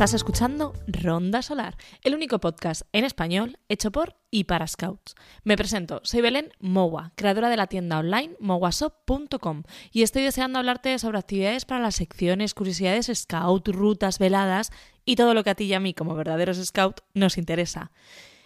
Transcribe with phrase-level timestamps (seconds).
[0.00, 5.14] Estás escuchando Ronda Solar, el único podcast en español hecho por y para Scouts.
[5.44, 10.98] Me presento, soy Belén Mowa, creadora de la tienda online mowashop.com y estoy deseando hablarte
[10.98, 14.70] sobre actividades para las secciones, curiosidades Scout, rutas, veladas
[15.04, 17.92] y todo lo que a ti y a mí como verdaderos Scout nos interesa.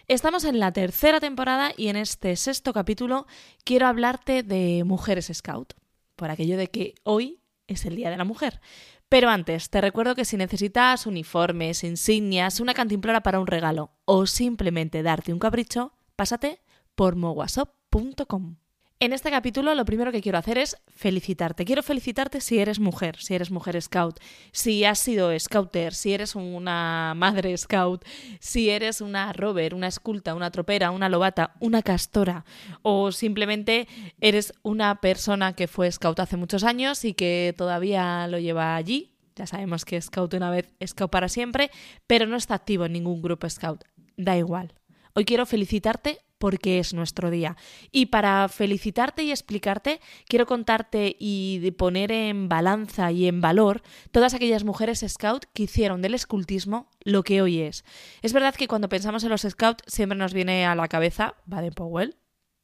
[0.08, 3.28] Estamos en la tercera temporada y en este sexto capítulo
[3.62, 5.74] quiero hablarte de mujeres Scout,
[6.16, 8.60] por aquello de que hoy es el Día de la Mujer.
[9.14, 14.26] Pero antes, te recuerdo que si necesitas uniformes, insignias, una cantimplora para un regalo o
[14.26, 16.60] simplemente darte un capricho, pásate
[16.96, 18.56] por mowasop.com.
[19.04, 21.66] En este capítulo lo primero que quiero hacer es felicitarte.
[21.66, 24.18] Quiero felicitarte si eres mujer, si eres mujer scout,
[24.50, 28.02] si has sido scouter, si eres una madre scout,
[28.40, 32.46] si eres una rover, una esculta, una tropera, una lobata, una castora
[32.80, 33.88] o simplemente
[34.22, 39.12] eres una persona que fue scout hace muchos años y que todavía lo lleva allí.
[39.36, 41.70] Ya sabemos que scout una vez, scout para siempre,
[42.06, 43.84] pero no está activo en ningún grupo scout.
[44.16, 44.72] Da igual.
[45.12, 47.56] Hoy quiero felicitarte porque es nuestro día.
[47.92, 54.34] Y para felicitarte y explicarte, quiero contarte y poner en balanza y en valor todas
[54.34, 57.84] aquellas mujeres scout que hicieron del escultismo lo que hoy es.
[58.22, 61.74] Es verdad que cuando pensamos en los scouts siempre nos viene a la cabeza Baden
[61.74, 62.16] Powell,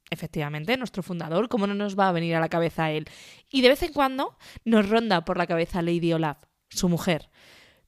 [0.09, 3.05] efectivamente, nuestro fundador, ¿cómo no nos va a venir a la cabeza él?
[3.49, 6.37] Y de vez en cuando nos ronda por la cabeza Lady Olaf,
[6.69, 7.29] su mujer.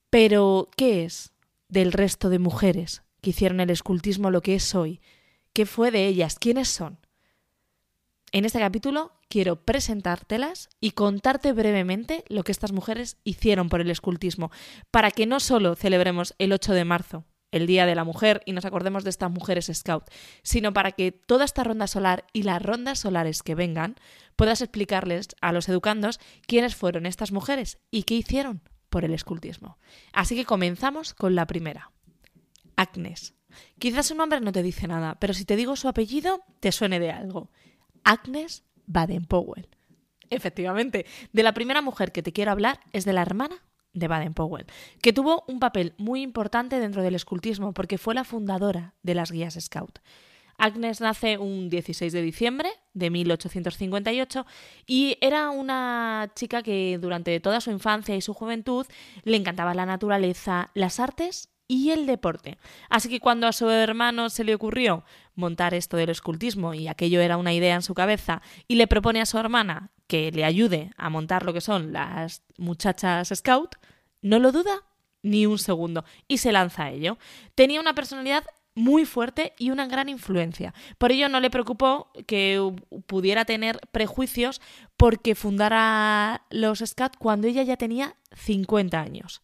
[0.09, 1.33] Pero, ¿qué es
[1.67, 5.01] del resto de mujeres que hicieron el escultismo lo que es hoy?
[5.53, 6.37] ¿Qué fue de ellas?
[6.39, 6.97] ¿Quiénes son?
[8.31, 13.91] En este capítulo quiero presentártelas y contarte brevemente lo que estas mujeres hicieron por el
[13.91, 14.51] escultismo,
[14.89, 18.53] para que no solo celebremos el 8 de marzo, el Día de la Mujer, y
[18.53, 20.09] nos acordemos de estas mujeres scout,
[20.41, 23.95] sino para que toda esta ronda solar y las rondas solares que vengan
[24.35, 29.77] puedas explicarles a los educandos quiénes fueron estas mujeres y qué hicieron por el escultismo.
[30.13, 31.91] Así que comenzamos con la primera.
[32.75, 33.35] Agnes.
[33.79, 36.99] Quizás su nombre no te dice nada, pero si te digo su apellido, te suene
[36.99, 37.49] de algo.
[38.03, 39.67] Agnes Baden-Powell.
[40.29, 43.55] Efectivamente, de la primera mujer que te quiero hablar es de la hermana
[43.93, 44.65] de Baden-Powell,
[45.01, 49.31] que tuvo un papel muy importante dentro del escultismo porque fue la fundadora de las
[49.31, 49.99] guías Scout.
[50.57, 54.45] Agnes nace un 16 de diciembre de 1858
[54.85, 58.85] y era una chica que durante toda su infancia y su juventud
[59.23, 62.57] le encantaba la naturaleza, las artes y el deporte.
[62.89, 65.03] Así que cuando a su hermano se le ocurrió
[65.35, 69.21] montar esto del escultismo y aquello era una idea en su cabeza y le propone
[69.21, 73.75] a su hermana que le ayude a montar lo que son las muchachas scout,
[74.21, 74.83] no lo duda
[75.21, 77.17] ni un segundo y se lanza a ello.
[77.55, 78.43] Tenía una personalidad
[78.75, 80.73] muy fuerte y una gran influencia.
[80.97, 82.75] Por ello no le preocupó que
[83.05, 84.61] pudiera tener prejuicios
[84.97, 89.41] porque fundara los Scout cuando ella ya tenía 50 años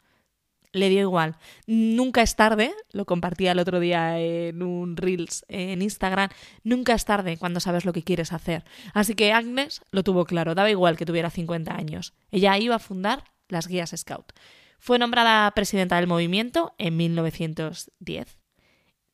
[0.72, 1.38] le dio igual.
[1.68, 6.30] Nunca es tarde, lo compartía el otro día en un Reels en Instagram,
[6.64, 8.64] nunca es tarde cuando sabes lo que quieres hacer.
[8.94, 12.14] Así que Agnes lo tuvo claro, daba igual que tuviera 50 años.
[12.32, 14.32] Ella iba a fundar las guías Scout.
[14.80, 18.40] Fue nombrada presidenta del movimiento en 1910.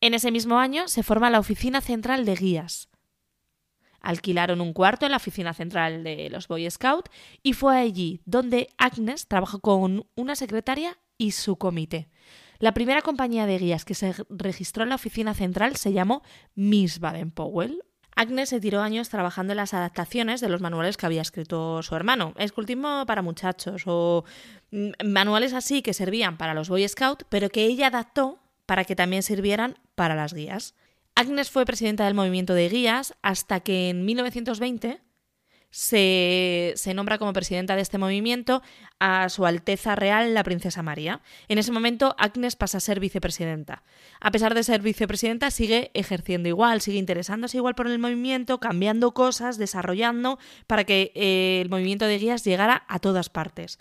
[0.01, 2.89] En ese mismo año se forma la Oficina Central de Guías.
[4.01, 7.09] Alquilaron un cuarto en la oficina central de los Boy Scout
[7.41, 12.09] y fue allí donde Agnes trabajó con una secretaria y su comité.
[12.59, 16.23] La primera compañía de guías que se registró en la oficina central se llamó
[16.55, 17.83] Miss Baden-Powell.
[18.15, 21.95] Agnes se tiró años trabajando en las adaptaciones de los manuales que había escrito su
[21.95, 24.23] hermano, escultismo para muchachos o
[24.71, 28.95] mm, manuales así que servían para los Boy Scout, pero que ella adaptó para que
[28.95, 30.75] también sirvieran para las guías.
[31.13, 35.01] Agnes fue presidenta del movimiento de guías hasta que en 1920
[35.75, 38.61] se, nombra como presidenta de este movimiento
[38.97, 41.19] a Su Alteza Real la Princesa María.
[41.49, 43.83] En ese momento, Agnes pasa a ser vicepresidenta.
[44.21, 49.13] A pesar de ser vicepresidenta, sigue ejerciendo igual, sigue interesándose igual por el movimiento, cambiando
[49.13, 53.77] cosas, desarrollando para que eh, el movimiento de guías llegara a todas partes.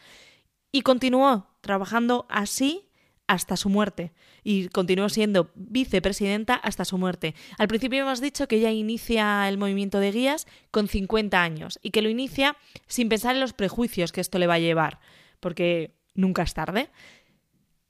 [0.72, 2.83] Y continuó trabajando así
[3.26, 4.12] hasta su muerte
[4.42, 7.34] y continuó siendo vicepresidenta hasta su muerte.
[7.58, 11.90] Al principio hemos dicho que ella inicia el movimiento de guías con 50 años y
[11.90, 12.56] que lo inicia
[12.86, 15.00] sin pensar en los prejuicios que esto le va a llevar,
[15.40, 16.90] porque nunca es tarde.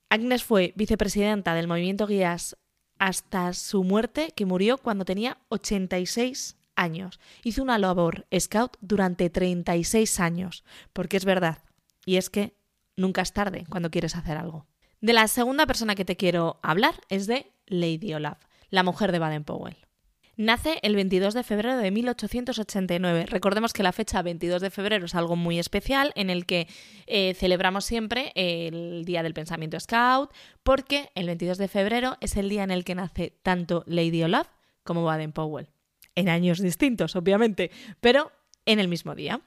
[0.09, 2.57] Agnes fue vicepresidenta del movimiento guías
[2.99, 7.19] hasta su muerte, que murió cuando tenía 86 años.
[7.43, 11.59] Hizo una labor scout durante 36 años, porque es verdad,
[12.07, 12.57] y es que
[12.97, 14.67] nunca es tarde cuando quieres hacer algo.
[15.05, 18.39] De la segunda persona que te quiero hablar es de Lady Olaf,
[18.71, 19.77] la mujer de Baden-Powell.
[20.39, 23.27] Nace el 22 de febrero de 1889.
[23.27, 26.69] Recordemos que la fecha 22 de febrero es algo muy especial en el que
[27.07, 30.31] eh, celebramos siempre el Día del Pensamiento Scout,
[30.63, 34.49] porque el 22 de febrero es el día en el que nace tanto Lady Olaf
[34.85, 35.69] como Baden Powell.
[36.15, 38.33] En años distintos, obviamente, pero
[38.65, 39.43] en el mismo día.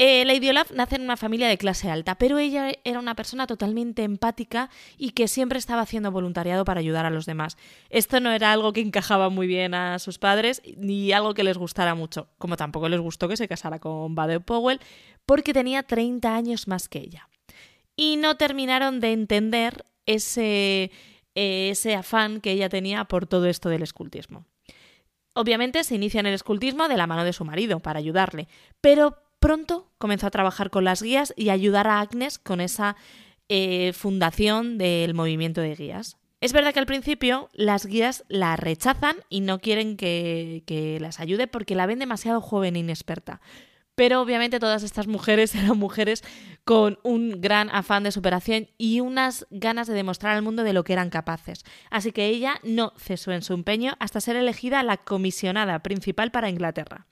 [0.00, 3.48] Eh, Lady Olaf nace en una familia de clase alta, pero ella era una persona
[3.48, 7.56] totalmente empática y que siempre estaba haciendo voluntariado para ayudar a los demás.
[7.90, 11.58] Esto no era algo que encajaba muy bien a sus padres ni algo que les
[11.58, 14.80] gustara mucho, como tampoco les gustó que se casara con Baden Powell,
[15.26, 17.28] porque tenía 30 años más que ella.
[17.96, 20.92] Y no terminaron de entender ese,
[21.34, 24.46] ese afán que ella tenía por todo esto del escultismo.
[25.34, 28.46] Obviamente se inicia en el escultismo de la mano de su marido para ayudarle,
[28.80, 32.96] pero Pronto comenzó a trabajar con las guías y a ayudar a Agnes con esa
[33.48, 36.18] eh, fundación del movimiento de guías.
[36.40, 41.18] Es verdad que al principio las guías la rechazan y no quieren que, que, las
[41.18, 43.40] ayude porque la ven demasiado joven e inexperta.
[43.96, 46.22] Pero obviamente todas estas mujeres eran mujeres
[46.64, 50.84] con un gran afán de superación y unas ganas de demostrar al mundo de lo
[50.84, 51.64] que eran capaces.
[51.90, 56.50] Así que ella no cesó en su empeño hasta ser elegida la comisionada principal para
[56.50, 57.06] Inglaterra.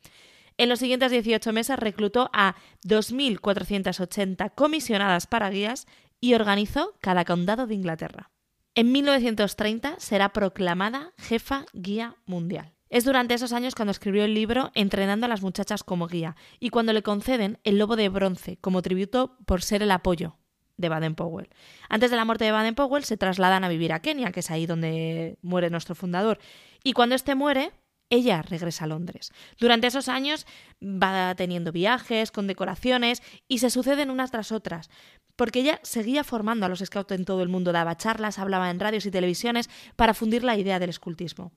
[0.58, 5.86] En los siguientes 18 meses reclutó a 2.480 comisionadas para guías
[6.20, 8.30] y organizó cada condado de Inglaterra.
[8.74, 12.72] En 1930 será proclamada jefa guía mundial.
[12.88, 16.70] Es durante esos años cuando escribió el libro Entrenando a las muchachas como guía y
[16.70, 20.36] cuando le conceden el Lobo de Bronce como tributo por ser el apoyo
[20.76, 21.48] de Baden-Powell.
[21.88, 24.66] Antes de la muerte de Baden-Powell se trasladan a vivir a Kenia, que es ahí
[24.66, 26.38] donde muere nuestro fundador.
[26.84, 27.72] Y cuando éste muere,
[28.10, 29.32] ella regresa a Londres.
[29.58, 30.46] Durante esos años
[30.82, 34.90] va teniendo viajes, con decoraciones y se suceden unas tras otras,
[35.36, 38.80] porque ella seguía formando a los scouts en todo el mundo, daba charlas, hablaba en
[38.80, 41.52] radios y televisiones para fundir la idea del escultismo.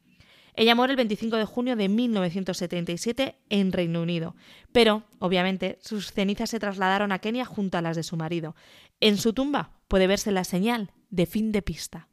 [0.56, 4.36] Ella muere el 25 de junio de 1977 en Reino Unido,
[4.74, 8.56] pero, obviamente, sus cenizas se trasladaron a Kenia junto a las de su marido.
[9.00, 12.10] En su tumba puede verse la señal de fin de pista,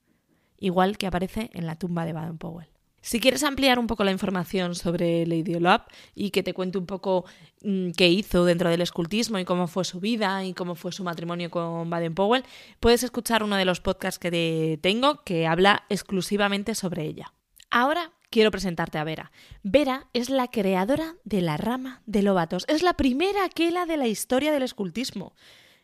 [0.58, 2.75] igual que aparece en la tumba de Baden Powell.
[3.00, 6.86] Si quieres ampliar un poco la información sobre Lady Olaf y que te cuente un
[6.86, 7.24] poco
[7.62, 11.04] mm, qué hizo dentro del escultismo y cómo fue su vida y cómo fue su
[11.04, 12.44] matrimonio con Baden Powell,
[12.80, 17.32] puedes escuchar uno de los podcasts que tengo que habla exclusivamente sobre ella.
[17.70, 19.32] Ahora quiero presentarte a Vera.
[19.62, 22.64] Vera es la creadora de la rama de Lobatos.
[22.68, 25.34] Es la primera aquela de la historia del escultismo.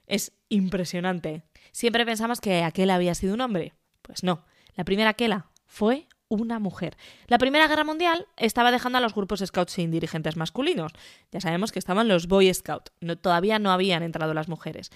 [0.06, 1.44] Es impresionante.
[1.72, 3.74] Siempre pensamos que aquela había sido un hombre.
[4.02, 4.44] Pues no.
[4.74, 6.96] La primera aquela fue una mujer.
[7.26, 10.92] La Primera Guerra Mundial estaba dejando a los grupos scouts sin dirigentes masculinos.
[11.30, 12.92] Ya sabemos que estaban los Boy Scouts.
[13.20, 14.90] Todavía no habían entrado las mujeres.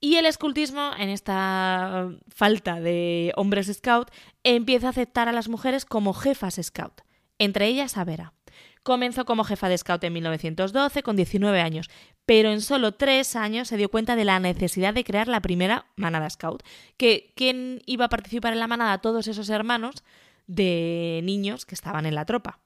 [0.00, 4.10] Y el escultismo, en esta falta de hombres scout,
[4.44, 7.02] empieza a aceptar a las mujeres como jefas scout,
[7.38, 8.32] entre ellas a Vera.
[8.84, 11.90] Comenzó como jefa de scout en 1912 con 19 años,
[12.24, 15.86] pero en solo tres años se dio cuenta de la necesidad de crear la primera
[15.96, 16.62] manada scout.
[16.96, 20.04] Que quién iba a participar en la manada, todos esos hermanos,
[20.48, 22.58] de niños que estaban en la tropa.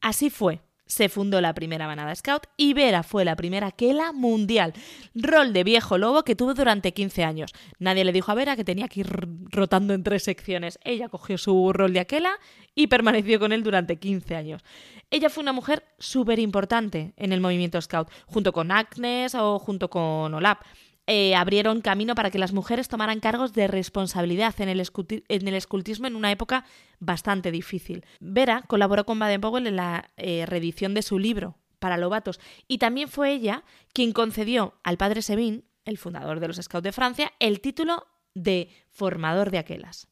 [0.00, 0.62] Así fue.
[0.86, 4.72] Se fundó la primera manada scout y Vera fue la primera Kela mundial.
[5.16, 7.52] Rol de viejo lobo que tuvo durante 15 años.
[7.80, 10.78] Nadie le dijo a Vera que tenía que ir rotando en tres secciones.
[10.84, 12.38] Ella cogió su rol de Aquela
[12.76, 14.62] y permaneció con él durante 15 años.
[15.10, 19.90] Ella fue una mujer súper importante en el movimiento scout, junto con Agnes o junto
[19.90, 20.62] con Olap.
[21.08, 26.16] Eh, abrieron camino para que las mujeres tomaran cargos de responsabilidad en el, escultismo en
[26.16, 26.64] una época
[26.98, 28.04] bastante difícil.
[28.18, 33.08] Vera colaboró con Baden-Powell en la eh, reedición de su libro para Lobatos y también
[33.08, 37.60] fue ella quien concedió al padre Sevin, el fundador de los Scouts de Francia, el
[37.60, 40.08] título de formador de aquelas.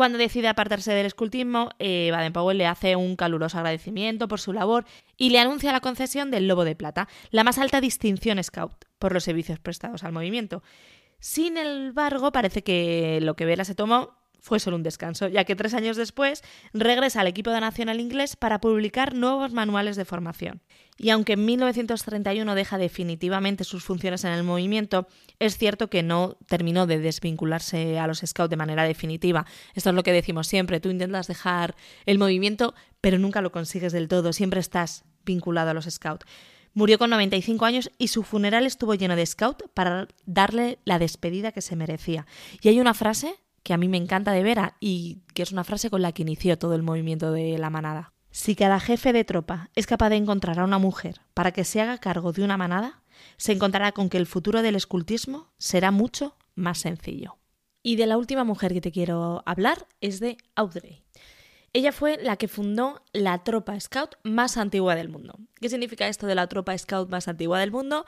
[0.00, 4.86] Cuando decide apartarse del escultismo, eh, Baden-Powell le hace un caluroso agradecimiento por su labor
[5.18, 9.12] y le anuncia la concesión del Lobo de Plata, la más alta distinción scout, por
[9.12, 10.62] los servicios prestados al movimiento.
[11.18, 15.56] Sin embargo, parece que lo que Vera se tomó fue solo un descanso, ya que
[15.56, 16.42] tres años después
[16.72, 20.62] regresa al equipo de nacional inglés para publicar nuevos manuales de formación.
[20.96, 26.36] Y aunque en 1931 deja definitivamente sus funciones en el movimiento, es cierto que no
[26.46, 29.46] terminó de desvincularse a los scouts de manera definitiva.
[29.74, 33.92] Esto es lo que decimos siempre, tú intentas dejar el movimiento, pero nunca lo consigues
[33.92, 36.26] del todo, siempre estás vinculado a los scouts.
[36.72, 41.50] Murió con 95 años y su funeral estuvo lleno de scout para darle la despedida
[41.50, 42.26] que se merecía.
[42.60, 45.64] Y hay una frase que a mí me encanta de Vera y que es una
[45.64, 48.12] frase con la que inició todo el movimiento de la manada.
[48.30, 51.80] Si cada jefe de tropa es capaz de encontrar a una mujer para que se
[51.80, 53.02] haga cargo de una manada,
[53.36, 57.38] se encontrará con que el futuro del escultismo será mucho más sencillo.
[57.82, 61.02] Y de la última mujer que te quiero hablar es de Audrey.
[61.72, 65.38] Ella fue la que fundó la tropa scout más antigua del mundo.
[65.60, 68.04] ¿Qué significa esto de la tropa scout más antigua del mundo?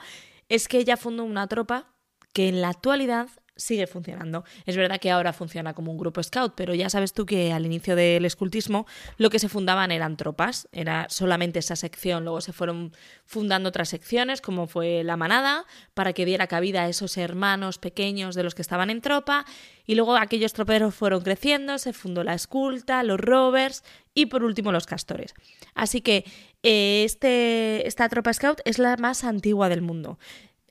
[0.49, 1.93] Es que ella fundó una tropa
[2.33, 4.43] que en la actualidad sigue funcionando.
[4.65, 7.65] Es verdad que ahora funciona como un grupo scout, pero ya sabes tú que al
[7.65, 8.85] inicio del escultismo
[9.17, 12.93] lo que se fundaban eran tropas, era solamente esa sección, luego se fueron
[13.25, 18.35] fundando otras secciones como fue la manada para que diera cabida a esos hermanos pequeños
[18.35, 19.45] de los que estaban en tropa
[19.85, 23.83] y luego aquellos troperos fueron creciendo, se fundó la esculta, los rovers
[24.13, 25.33] y por último los castores.
[25.73, 26.25] Así que
[26.63, 30.17] eh, este, esta tropa scout es la más antigua del mundo.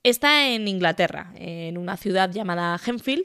[0.05, 3.25] Está en Inglaterra, en una ciudad llamada Henfield,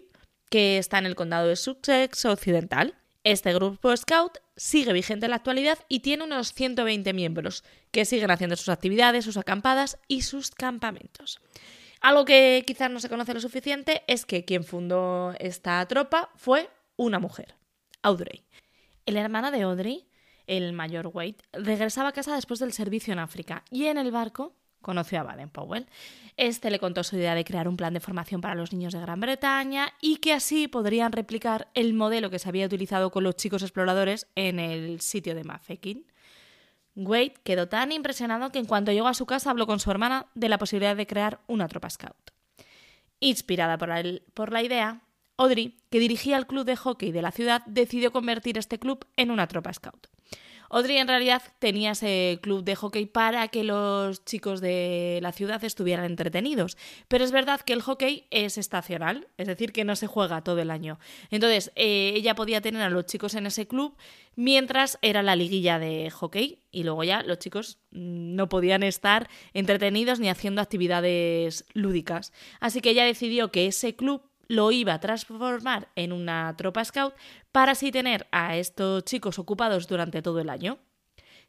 [0.52, 2.94] que está en el condado de Sussex Occidental.
[3.24, 8.30] Este grupo Scout sigue vigente en la actualidad y tiene unos 120 miembros que siguen
[8.30, 11.40] haciendo sus actividades, sus acampadas y sus campamentos.
[12.00, 16.70] Algo que quizás no se conoce lo suficiente es que quien fundó esta tropa fue
[16.96, 17.56] una mujer,
[18.04, 18.44] Audrey.
[19.08, 20.08] El hermano de Audrey,
[20.46, 24.56] el mayor Wade, regresaba a casa después del servicio en África y en el barco
[24.82, 25.88] conoció a Baden Powell.
[26.38, 29.02] Este le contó su idea de crear un plan de formación para los niños de
[29.02, 33.36] Gran Bretaña y que así podrían replicar el modelo que se había utilizado con los
[33.36, 36.06] chicos exploradores en el sitio de Mafeking.
[36.96, 40.28] Wade quedó tan impresionado que en cuanto llegó a su casa habló con su hermana
[40.36, 42.32] de la posibilidad de crear una tropa scout.
[43.20, 43.90] Inspirada por,
[44.34, 45.02] por la idea,
[45.38, 49.30] Audrey, que dirigía el club de hockey de la ciudad, decidió convertir este club en
[49.32, 50.08] una tropa scout.
[50.70, 55.64] Audrey en realidad tenía ese club de hockey para que los chicos de la ciudad
[55.64, 56.78] estuvieran entretenidos.
[57.08, 60.60] Pero es verdad que el hockey es estacional, es decir, que no se juega todo
[60.60, 61.00] el año.
[61.32, 63.96] Entonces, eh, ella podía tener a los chicos en ese club
[64.36, 69.30] mientras era la liguilla de hockey y luego ya los chicos mm, no podían estar
[69.54, 72.34] entretenidos ni haciendo actividades lúdicas.
[72.60, 77.14] Así que ella decidió que ese club lo iba a transformar en una tropa scout
[77.52, 80.80] para así tener a estos chicos ocupados durante todo el año.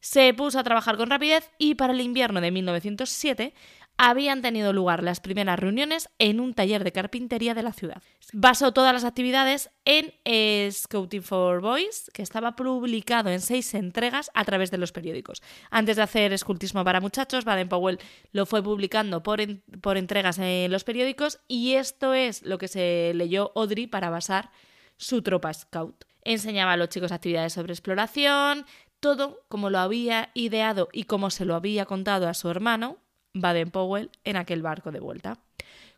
[0.01, 3.55] Se puso a trabajar con rapidez y para el invierno de 1907
[3.99, 8.01] habían tenido lugar las primeras reuniones en un taller de carpintería de la ciudad.
[8.33, 14.31] Basó todas las actividades en eh, Scouting for Boys, que estaba publicado en seis entregas
[14.35, 15.43] a través de los periódicos.
[15.71, 17.99] Antes de hacer escultismo para muchachos, Baden Powell
[18.31, 19.41] lo fue publicando por,
[19.81, 24.51] por entregas en los periódicos y esto es lo que se leyó Audrey para basar
[24.97, 26.05] su tropa scout.
[26.23, 28.65] Enseñaba a los chicos actividades sobre exploración,
[29.01, 32.99] todo como lo había ideado y como se lo había contado a su hermano,
[33.35, 35.39] Baden-Powell en aquel barco de vuelta.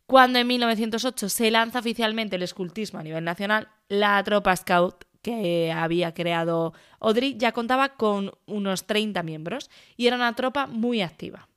[0.06, 5.70] Cuando en 1908 se lanza oficialmente el escultismo a nivel nacional, la tropa scout que
[5.70, 11.48] había creado Audrey ya contaba con unos 30 miembros y era una tropa muy activa.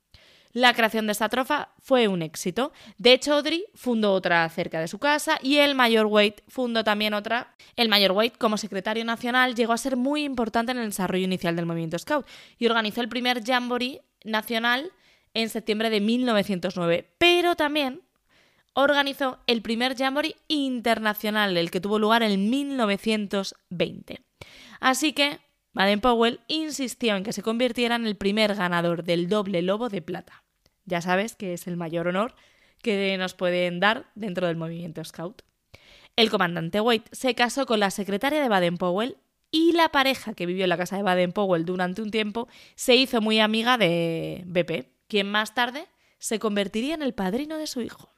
[0.52, 2.72] La creación de esta tropa fue un éxito.
[2.96, 7.12] De hecho, Audrey fundó otra cerca de su casa y el mayor Wade fundó también
[7.12, 7.56] otra.
[7.74, 11.56] El mayor Wade, como secretario nacional, llegó a ser muy importante en el desarrollo inicial
[11.56, 12.24] del movimiento Scout
[12.56, 14.92] y organizó el primer Jamboree nacional
[15.34, 18.00] en septiembre de 1909, pero también
[18.72, 24.20] organizó el primer Jamboree internacional, el que tuvo lugar en 1920.
[24.80, 25.38] Así que
[25.72, 30.02] Baden Powell insistió en que se convirtiera en el primer ganador del doble lobo de
[30.02, 30.44] plata.
[30.84, 32.34] Ya sabes que es el mayor honor
[32.82, 35.42] que nos pueden dar dentro del movimiento Scout.
[36.16, 39.16] El comandante Wade se casó con la secretaria de Baden Powell
[39.50, 42.94] y la pareja que vivió en la casa de Baden Powell durante un tiempo se
[42.94, 45.86] hizo muy amiga de BP, quien más tarde
[46.18, 48.10] se convertiría en el padrino de su hijo.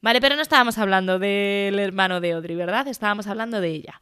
[0.00, 2.86] Vale, pero no estábamos hablando del hermano de Audrey, ¿verdad?
[2.86, 4.00] Estábamos hablando de ella.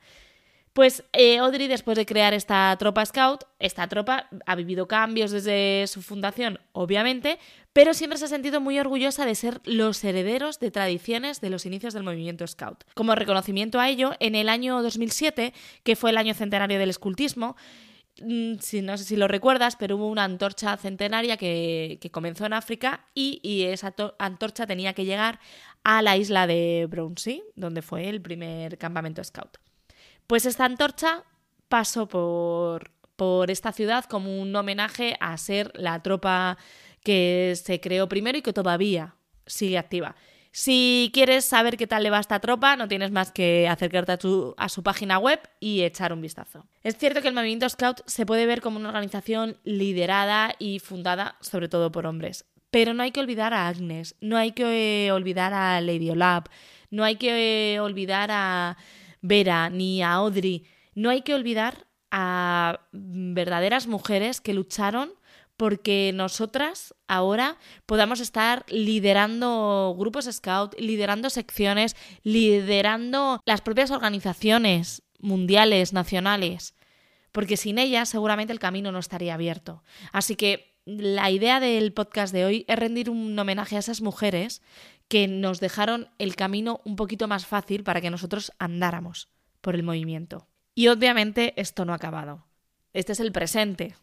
[0.77, 5.87] Pues eh, Audrey, después de crear esta tropa scout, esta tropa ha vivido cambios desde
[5.87, 7.39] su fundación, obviamente,
[7.73, 11.65] pero siempre se ha sentido muy orgullosa de ser los herederos de tradiciones de los
[11.65, 12.85] inicios del movimiento scout.
[12.93, 17.57] Como reconocimiento a ello, en el año 2007, que fue el año centenario del escultismo,
[18.61, 23.07] si, no sé si lo recuerdas, pero hubo una antorcha centenaria que, comenzó en África
[23.15, 25.39] y, esa antorcha tenía que llegar
[25.85, 29.59] a la isla de Brownsea, donde fue el primer campamento scout.
[30.27, 31.25] Pues esta antorcha
[31.69, 36.59] pasó por, por esta ciudad como un homenaje a ser la tropa
[37.03, 39.15] que se creó primero y que todavía
[39.47, 40.17] sigue activa.
[40.59, 44.13] Si quieres saber qué tal le va a esta tropa, no tienes más que acercarte
[44.57, 46.65] a, su página web y echar un vistazo.
[46.83, 51.37] Es cierto que el movimiento Scout se puede ver como una organización liderada y fundada
[51.43, 52.47] sobre todo por hombres.
[52.71, 56.45] Pero no hay que olvidar a Agnes, no hay que olvidar a Lady Olab,
[56.91, 58.79] no hay que olvidar a
[59.21, 65.11] Vera ni a Audrey, no hay que olvidar a verdaderas mujeres que lucharon
[65.57, 75.93] porque nosotras ahora podamos estar liderando grupos scout, liderando secciones, liderando las propias organizaciones mundiales,
[75.93, 76.75] nacionales.
[77.33, 79.83] porque sin ellas seguramente el camino no estaría abierto.
[80.11, 84.63] Así que la idea del podcast de hoy es rendir un homenaje a esas mujeres
[85.09, 89.29] que nos dejaron el camino un poquito más fácil para que nosotros andáramos
[89.61, 90.49] por el movimiento.
[90.75, 92.47] Y obviamente esto no ha acabado.
[92.95, 93.97] Este es el presente,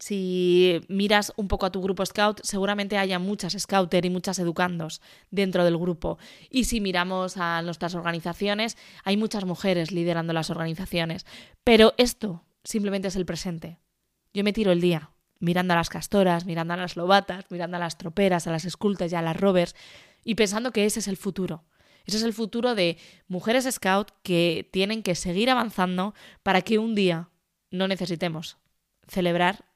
[0.00, 5.00] si miras un poco a tu grupo scout, seguramente haya muchas scouter y muchas educandos
[5.30, 6.18] dentro del grupo.
[6.48, 11.26] Y si miramos a nuestras organizaciones, hay muchas mujeres liderando las organizaciones.
[11.64, 13.78] Pero esto simplemente es el presente.
[14.32, 17.80] Yo me tiro el día mirando a las castoras, mirando a las lobatas, mirando a
[17.80, 19.74] las troperas, a las escultas y a las rovers
[20.24, 21.64] y pensando que ese es el futuro.
[22.06, 22.96] Ese es el futuro de
[23.28, 27.28] mujeres scout que tienen que seguir avanzando para que un día
[27.70, 28.58] no necesitemos
[29.06, 29.69] celebrar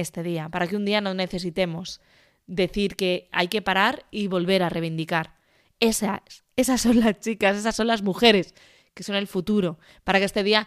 [0.00, 2.00] este día, para que un día no necesitemos
[2.46, 5.36] decir que hay que parar y volver a reivindicar.
[5.80, 6.20] Esas,
[6.56, 8.54] esas son las chicas, esas son las mujeres
[8.94, 10.66] que son el futuro, para que este día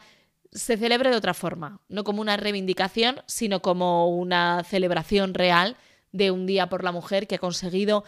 [0.52, 5.76] se celebre de otra forma, no como una reivindicación, sino como una celebración real
[6.12, 8.04] de un día por la mujer que ha conseguido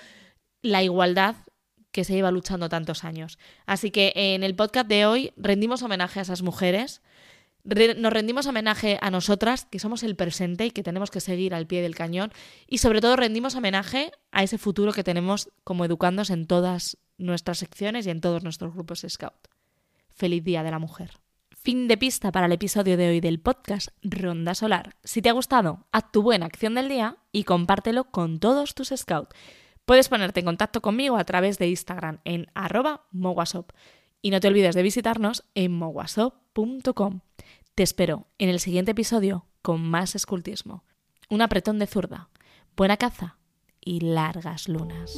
[0.62, 1.36] la igualdad
[1.92, 3.38] que se lleva luchando tantos años.
[3.65, 7.01] Así que en el podcast de hoy rendimos homenaje a esas mujeres,
[7.63, 11.67] nos rendimos homenaje a nosotras, que somos el presente y que tenemos que seguir al
[11.67, 12.32] pie del cañón,
[12.67, 17.60] y sobre todo rendimos homenaje a ese futuro que tenemos como educandos en todas nuestras
[17.60, 19.48] secciones y en todos nuestros grupos Scout.
[20.10, 21.12] Feliz Día de la Mujer.
[21.51, 24.98] Fin de pista para el episodio de hoy del podcast Ronda Solar.
[25.05, 28.89] Si te ha gustado, haz tu buena acción del día y compártelo con todos tus
[28.89, 29.34] Scouts.
[29.86, 33.72] Puedes ponerte en contacto conmigo a través de Instagram en arroba mowasop.
[34.22, 37.22] Y no te olvides de visitarnos en mowasop.com.
[37.75, 40.84] Te espero en el siguiente episodio con más escultismo.
[41.32, 42.30] Un apretón de zurda,
[42.77, 43.39] buena caza
[43.82, 45.18] y largas lunas.